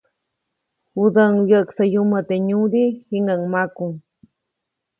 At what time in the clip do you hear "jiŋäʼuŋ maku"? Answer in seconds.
3.09-3.87